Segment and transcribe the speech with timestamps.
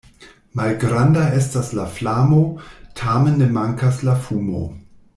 [0.61, 2.41] Malgranda estas la flamo,
[3.03, 4.65] tamen ne mankas la fumo.